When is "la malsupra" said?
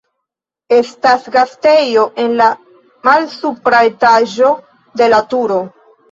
2.39-3.81